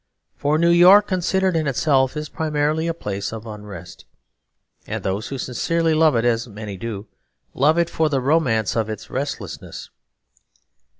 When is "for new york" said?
0.35-1.05